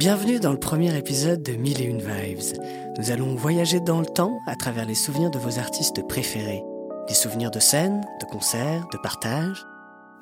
[0.00, 2.58] Bienvenue dans le premier épisode de Mille et une Vibes.
[2.98, 6.62] Nous allons voyager dans le temps à travers les souvenirs de vos artistes préférés.
[7.06, 9.62] Des souvenirs de scènes, de concerts, de partage.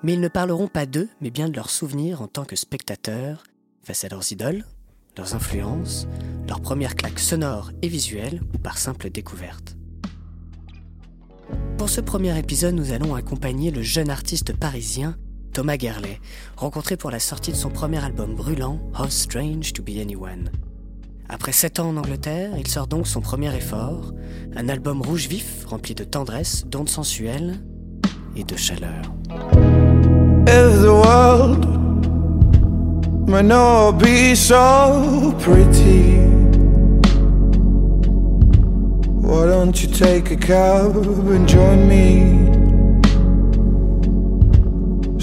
[0.03, 3.45] Mais ils ne parleront pas d'eux, mais bien de leurs souvenirs en tant que spectateurs,
[3.85, 4.65] face à leurs idoles,
[5.17, 6.09] leurs influences,
[6.49, 9.77] leurs premières claques sonores et visuelles ou par simple découverte.
[11.77, 15.17] Pour ce premier épisode, nous allons accompagner le jeune artiste parisien
[15.53, 16.21] Thomas Gerley,
[16.57, 20.51] rencontré pour la sortie de son premier album brûlant, How Strange to Be Anyone.
[21.29, 24.13] Après sept ans en Angleterre, il sort donc son premier effort,
[24.57, 27.61] un album rouge vif rempli de tendresse, d'ondes sensuelles
[28.35, 29.03] et de chaleur.
[30.47, 31.67] If the world
[33.29, 36.17] may not be so pretty,
[39.21, 42.58] why don't you take a and join me?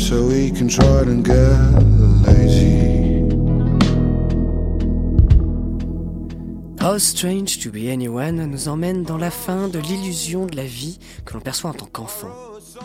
[0.07, 1.57] So we can try and get
[2.27, 3.25] lazy.
[6.79, 10.99] How Strange to Be Anyone nous emmène dans la fin de l'illusion de la vie
[11.25, 12.29] que l'on perçoit en tant qu'enfant.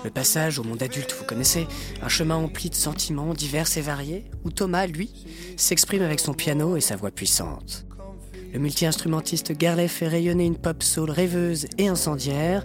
[0.03, 1.67] Le passage au monde adulte, vous connaissez,
[2.01, 5.11] un chemin empli de sentiments divers et variés, où Thomas, lui,
[5.59, 7.85] s'exprime avec son piano et sa voix puissante.
[8.55, 12.65] Le multi-instrumentiste Garley fait rayonner une pop soul rêveuse et incendiaire,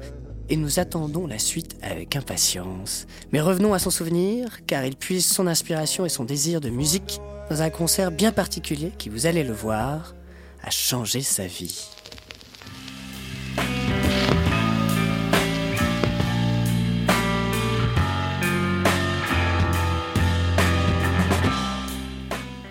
[0.50, 3.08] et nous attendons la suite avec impatience.
[3.32, 7.20] Mais revenons à son souvenir, car il puise son inspiration et son désir de musique
[7.50, 10.16] dans un concert bien particulier qui, vous allez le voir,
[10.64, 11.88] a changé sa vie.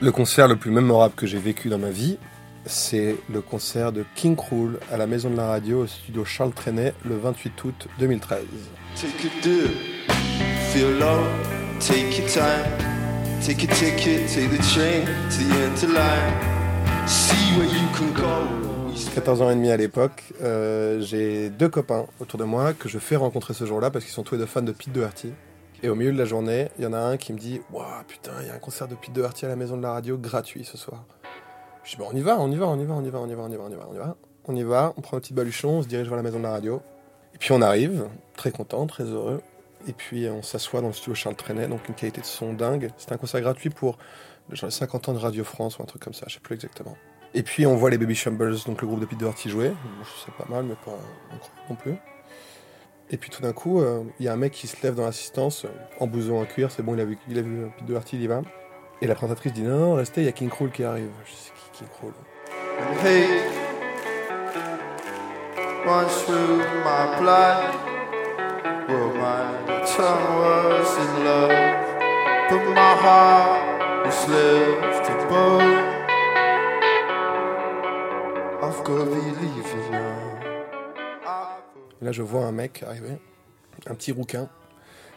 [0.00, 2.18] Le concert le plus mémorable que j'ai vécu dans ma vie,
[2.66, 6.52] c'est le concert de King Krul à la Maison de la Radio au studio Charles
[6.52, 8.44] Trenet le 28 août 2013.
[8.94, 9.70] Take a dip,
[10.72, 11.24] feel low,
[11.80, 12.94] take your time.
[13.44, 17.06] Take a ticket, take the train to the end of line.
[17.06, 18.64] See where you can go.
[19.14, 22.98] 14 ans et demi à l'époque, euh, j'ai deux copains autour de moi que je
[22.98, 25.32] fais rencontrer ce jour-là parce qu'ils sont tous les deux fans de Pete Doherty.
[25.82, 28.04] Et au milieu de la journée, il y en a un qui me dit Waouh,
[28.08, 30.16] putain, il y a un concert de Pete Doherty à la Maison de la Radio
[30.16, 31.04] gratuit ce soir.
[31.84, 33.18] Je dis Bon, on y va, on y va, on y va, on y va,
[33.20, 34.16] on y va, on y va, on y va, on y va.
[34.46, 36.44] On y va, on prend un petit baluchon, on se dirige vers la Maison de
[36.44, 36.82] la Radio.
[37.34, 39.40] Et puis on arrive, très content, très heureux.
[39.86, 42.90] Et puis on s'assoit dans le studio Charles Trenet, donc une qualité de son dingue.
[42.96, 43.98] C'était un concert gratuit pour
[44.50, 46.54] genre les 50 ans de Radio France ou un truc comme ça, je sais plus
[46.54, 46.96] exactement.
[47.34, 49.70] Et puis on voit les Baby Shambles, donc le groupe de Pete Doherty jouer.
[49.70, 50.98] Bon, C'est pas mal, mais pas
[51.32, 51.96] incroyable non plus.
[53.10, 55.04] Et puis tout d'un coup, euh, il y a un mec qui se lève dans
[55.04, 55.68] l'assistance, euh,
[56.00, 58.16] en blouson en cuir, c'est bon, il a vu, il a vu euh, Pete Doherty,
[58.16, 58.42] il y va.
[59.00, 61.10] Et la présentatrice dit non, non, restez, il y a King Kroll qui arrive.
[61.26, 62.12] Je sais qui King Kroll.
[82.00, 83.18] Là, je vois un mec arriver,
[83.86, 84.48] un petit rouquin,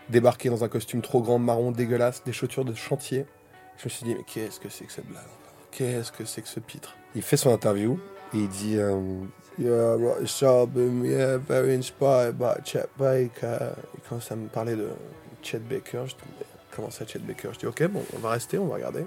[0.09, 3.25] débarquer dans un costume trop grand, marron, dégueulasse, des chaussures de chantier.
[3.77, 5.23] Je me suis dit, mais qu'est-ce que c'est que cette blague
[5.71, 6.95] Qu'est-ce que c'est que ce pitre?
[7.15, 7.99] Il fait son interview
[8.33, 8.99] et il dit euh,
[9.59, 13.73] Yeah, I wrote this album, yeah, very inspired by Chet Baker.
[13.95, 14.89] Il commence à me parler de
[15.41, 16.03] Chet Baker.
[16.05, 16.13] Je
[16.75, 17.49] comment ça, Chet Baker?
[17.53, 19.05] Je dis, ok, bon, on va rester, on va regarder.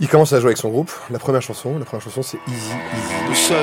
[0.00, 0.90] Il commence à jouer avec son groupe.
[1.10, 3.54] La première chanson, la première chanson, c'est Easy, Easy.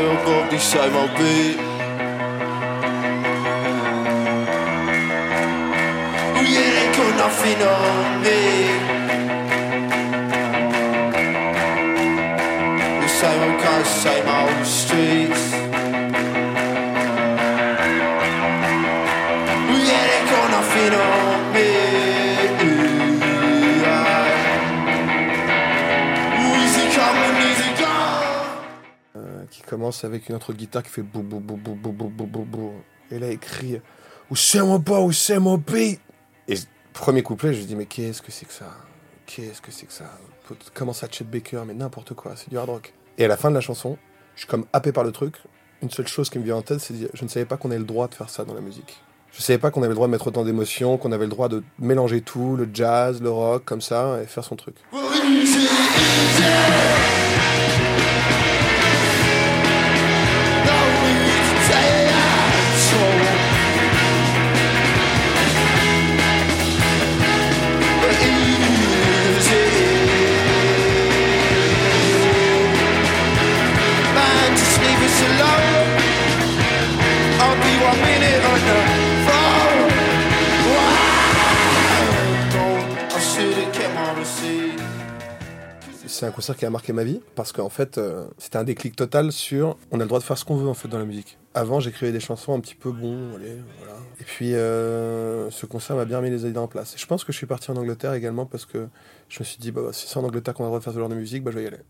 [8.23, 8.41] The
[29.49, 32.45] qui commence avec une autre guitare qui fait bou bou bou bou bou bou bou
[32.45, 32.73] bou.
[33.11, 33.81] Et là, il crie
[34.29, 35.99] Où c'est mon pas, où c'est mon beat
[36.47, 36.55] Et
[36.93, 38.72] premier couplet, je dis Mais qu'est-ce que c'est que ça?
[39.25, 40.17] Qu'est-ce que c'est que ça?
[40.73, 41.63] Comment ça, Chet Baker?
[41.66, 42.93] Mais n'importe quoi, c'est du hard rock.
[43.17, 43.97] Et à la fin de la chanson,
[44.35, 45.35] je suis comme happé par le truc.
[45.81, 47.79] Une seule chose qui me vient en tête, c'est Je ne savais pas qu'on avait
[47.79, 49.02] le droit de faire ça dans la musique.
[49.31, 51.47] Je savais pas qu'on avait le droit de mettre autant d'émotions, qu'on avait le droit
[51.47, 54.75] de mélanger tout, le jazz, le rock, comme ça, et faire son truc.
[86.22, 88.96] C'est un concert qui a marqué ma vie parce qu'en fait, euh, c'était un déclic
[88.96, 91.06] total sur on a le droit de faire ce qu'on veut en fait dans la
[91.06, 91.40] musique.
[91.56, 93.97] Avant, j'écrivais des chansons un petit peu bon, allez, voilà.
[94.20, 96.94] Et puis, euh, ce concert m'a bien mis les idées en place.
[96.94, 98.88] Et je pense que je suis parti en Angleterre également parce que
[99.29, 100.94] je me suis dit, bah, si c'est en Angleterre qu'on a le droit de faire
[100.94, 101.82] ce genre de musique, bah, je vais y aller.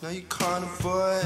[0.00, 1.24] Now you can't avoid.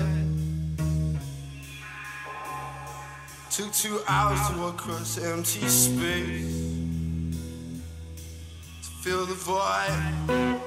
[3.50, 6.54] Took two hours to walk across empty space
[8.82, 10.58] to fill the void.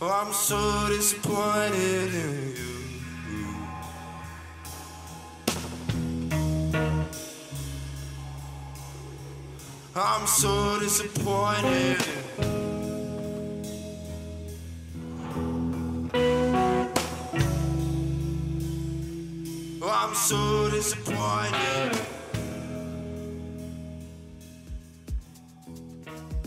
[0.00, 2.70] Oh, I'm so disappointed in you.
[9.94, 12.59] I'm so disappointed.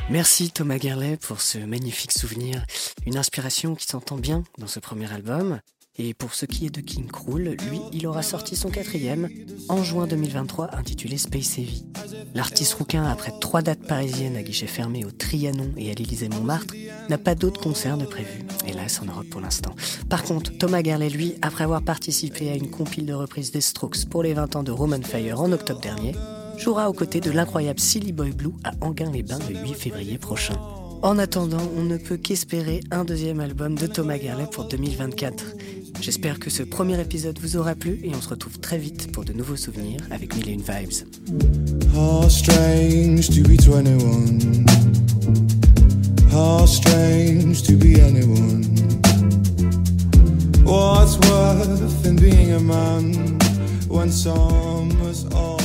[0.09, 2.63] Merci Thomas Gerlet pour ce magnifique souvenir,
[3.05, 5.59] une inspiration qui s'entend bien dans ce premier album.
[5.97, 9.29] Et pour ce qui est de King Krul, lui, il aura sorti son quatrième
[9.69, 11.85] en juin 2023 intitulé Space Heavy.
[12.35, 16.73] L'artiste rouquin, après trois dates parisiennes à guichet fermé au Trianon et à l'Élysée Montmartre,
[17.09, 19.75] n'a pas d'autres concerts de prévus, hélas en Europe pour l'instant.
[20.09, 24.05] Par contre, Thomas Gerlet, lui, après avoir participé à une compile de reprises des Strokes
[24.05, 26.13] pour les 20 ans de Roman Fire en octobre dernier,
[26.57, 30.55] jouera aux côtés de l'incroyable Silly Boy Blue à Anguin-les-Bains le 8 février prochain.
[31.03, 35.43] En attendant, on ne peut qu'espérer un deuxième album de Thomas Gerlet pour 2024.
[36.03, 39.23] J'espère que ce premier épisode vous aura plu et on se retrouve très vite pour
[39.23, 41.07] de nouveaux souvenirs avec Mille et une Vibes.
[41.95, 44.65] How strange to be 21.
[46.29, 48.63] How strange to be anyone.
[50.65, 53.39] What's worth in being a man
[53.87, 55.62] when summer's all